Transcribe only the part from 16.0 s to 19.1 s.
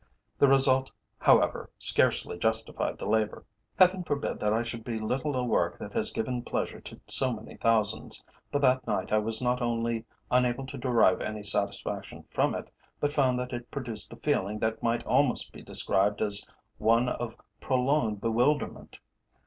as one of prolonged bewilderment.